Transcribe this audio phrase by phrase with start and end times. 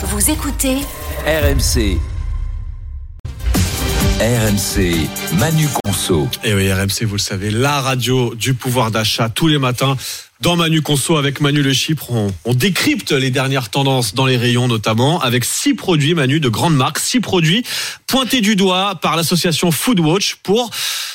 [0.00, 0.76] Vous écoutez
[1.26, 1.98] RMC.
[4.20, 6.28] RMC, Manu Conso.
[6.44, 9.96] Et oui, RMC, vous le savez, la radio du pouvoir d'achat tous les matins.
[10.40, 14.36] Dans Manu Conso avec Manu Le Chypre, on, on décrypte les dernières tendances dans les
[14.36, 17.64] rayons notamment avec six produits Manu de grande marque, six produits
[18.06, 20.70] pointés du doigt par l'association Foodwatch pour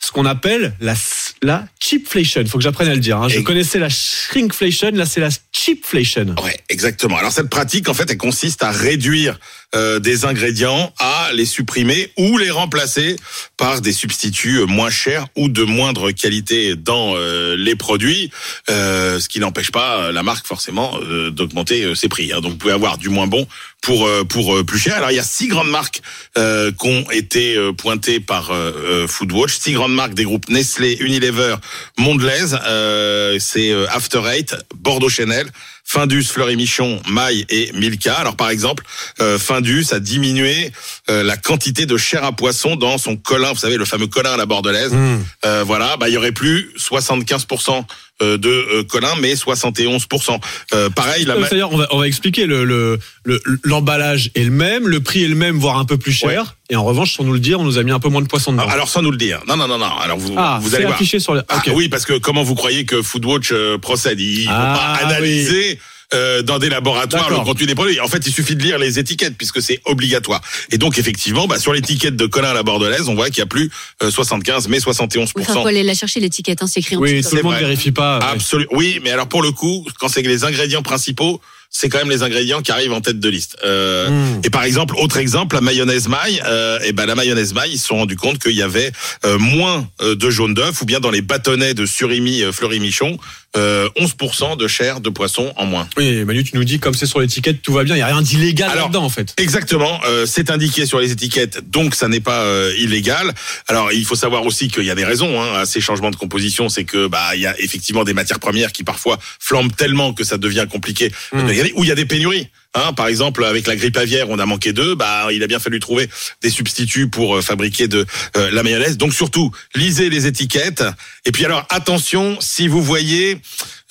[0.00, 0.94] ce qu'on appelle la,
[1.42, 2.40] la cheapflation.
[2.40, 3.18] Il faut que j'apprenne à le dire.
[3.18, 3.28] hein.
[3.28, 6.34] Je Et- connaissais la shrinkflation, là c'est la cheapflation.
[6.42, 7.16] Ouais, exactement.
[7.16, 9.38] Alors cette pratique, en fait, elle consiste à réduire
[9.76, 13.16] euh, des ingrédients, à les supprimer ou les remplacer
[13.56, 18.30] par des substituts moins chers ou de moindre qualité dans euh, les produits,
[18.70, 22.32] euh, ce qui n'empêche pas la marque forcément euh, d'augmenter euh, ses prix.
[22.32, 22.40] hein.
[22.40, 23.46] Donc vous pouvez avoir du moins bon
[23.82, 24.96] pour euh, pour plus cher.
[24.96, 26.00] Alors il y a six grandes marques
[26.36, 31.56] euh, qui ont été pointées par euh, Foodwatch, six grandes marques des groupes Nestlé, Unilever,
[31.98, 35.46] Mondelez, euh, c'est After Eight, Bordeaux Chanel.
[35.88, 38.14] Findus, Fleury Michon, Maille et Milka.
[38.14, 38.82] Alors par exemple,
[39.20, 40.70] euh, Findus a diminué
[41.10, 44.32] euh, la quantité de chair à poisson dans son colin, vous savez le fameux colin
[44.32, 44.92] à la bordelaise.
[44.92, 45.18] Mmh.
[45.44, 47.84] Euh, voilà, bah il y aurait plus 75%
[48.22, 50.38] euh, de colin, mais 71%.
[50.74, 54.44] Euh, pareil, la ma- C'est-à-dire, on va, on va expliquer le le- le- l'emballage est
[54.44, 56.54] le même, le prix est le même, voire un peu plus cher.
[56.70, 58.28] Et en revanche, sans nous le dire, on nous a mis un peu moins de
[58.28, 58.68] poisson dedans.
[58.68, 59.40] alors sans nous le dire.
[59.48, 59.90] Non non non non.
[60.00, 60.96] Alors vous ah, vous c'est allez voir.
[60.96, 61.42] affiché sur le.
[61.48, 64.20] Ah, oui, parce que comment vous croyez que Foodwatch procède?
[64.20, 65.78] Ils vont Ah, pas analyser
[66.14, 68.00] euh, dans des laboratoires le contenu des produits.
[68.00, 70.40] En fait, il suffit de lire les étiquettes puisque c'est obligatoire.
[70.70, 73.42] Et donc, effectivement, bah, sur l'étiquette de Colin à la Bordelaise, on voit qu'il y
[73.42, 73.70] a plus
[74.02, 75.32] euh, 75, mais 71%.
[75.36, 77.42] Oui, enfin, faut aller la chercher l'étiquette, hein, c'est écrit en Oui, tout le c'est
[77.42, 78.18] monde vérifie pas.
[78.18, 78.24] ouais.
[78.34, 78.70] Absolument.
[78.72, 81.40] Oui, mais alors pour le coup, quand c'est que les ingrédients principaux,
[81.78, 83.56] c'est quand même les ingrédients qui arrivent en tête de liste.
[83.64, 84.40] Euh, Mm.
[84.44, 86.40] Et par exemple, autre exemple, la mayonnaise maille.
[86.46, 88.92] Euh, et ben la mayonnaise maille, ils se sont rendus compte qu'il y avait
[89.24, 92.78] euh, moins euh, de jaune d'œuf, ou bien dans les bâtonnets de surimi euh, Fleury
[92.80, 93.18] Michon,
[93.56, 95.88] euh, 11% de chair de poisson en moins.
[95.96, 97.96] Oui, Manu, tu nous dis comme c'est sur l'étiquette, tout va bien.
[97.96, 99.34] Il y a rien d'illégal là-dedans en fait.
[99.38, 102.44] Exactement, c'est indiqué sur les étiquettes, donc ça n'est pas
[102.78, 103.32] illégal.
[103.68, 106.16] Alors il faut savoir aussi qu'il y a des raisons hein, à ces changements de
[106.16, 110.12] composition, c'est que bah il y a effectivement des matières premières qui parfois flambent tellement
[110.12, 111.46] que ça devient compliqué Mm.
[111.46, 112.48] de ou il y a des pénuries.
[112.74, 114.94] Hein, par exemple, avec la grippe aviaire, on a manqué d'eux.
[114.94, 116.08] Bah, il a bien fallu trouver
[116.42, 118.04] des substituts pour euh, fabriquer de
[118.36, 118.98] euh, la mayonnaise.
[118.98, 120.84] Donc surtout, lisez les étiquettes.
[121.24, 123.40] Et puis alors, attention, si vous voyez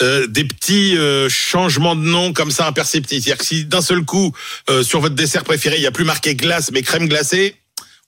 [0.02, 4.04] euh, des petits euh, changements de nom comme ça imperceptibles, c'est-à-dire que si d'un seul
[4.04, 4.34] coup
[4.70, 7.56] euh, sur votre dessert préféré, il y a plus marqué glace mais crème glacée.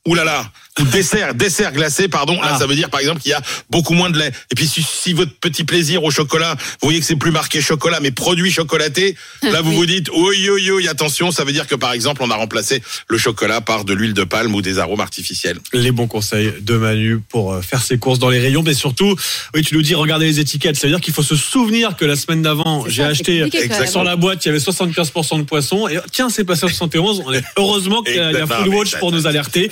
[0.08, 2.34] Ouh là là, ou dessert, dessert glacé, pardon.
[2.42, 2.58] Là, Ah.
[2.60, 4.32] ça veut dire par exemple qu'il y a beaucoup moins de lait.
[4.52, 7.60] Et puis si, si votre petit plaisir au chocolat, vous voyez que c'est plus marqué
[7.62, 9.76] chocolat, mais produit chocolaté, là vous Oui.
[9.76, 12.82] vous dites, oui, oui, oui, attention, ça veut dire que par exemple on a remplacé
[13.10, 15.58] le chocolat par de l'huile de palme ou des arômes artificiels.
[15.74, 19.16] Les bons conseils de Manu pour euh, faire ses courses dans les rayons, mais surtout,
[19.54, 20.78] oui, tu nous dis regardez les étiquettes.
[20.78, 23.44] Ça veut dire qu'il faut se souvenir que la semaine d'avant, j'ai acheté
[23.90, 25.88] sur la boîte, il y avait 75% de poissons.
[25.90, 27.24] Et tiens, c'est passé à 71.
[27.26, 28.46] On est heureusement qu'il y a, mais
[28.86, 29.70] ça- pour nous alerter.